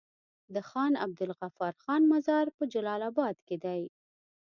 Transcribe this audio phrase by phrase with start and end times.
[0.53, 3.81] د خان عبدالغفار خان مزار په جلال اباد کی دی